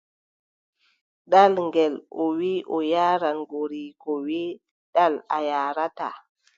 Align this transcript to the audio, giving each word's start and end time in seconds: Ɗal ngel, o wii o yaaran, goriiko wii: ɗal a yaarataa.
Ɗal 1.31 1.53
ngel, 1.67 1.93
o 2.23 2.23
wii 2.37 2.65
o 2.75 2.77
yaaran, 2.91 3.37
goriiko 3.51 4.11
wii: 4.25 4.51
ɗal 4.93 5.13
a 5.35 5.37
yaarataa. 5.47 6.15